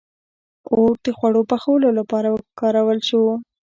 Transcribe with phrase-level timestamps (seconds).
[0.71, 3.21] •اور د خوړو پخولو لپاره وکارول شو.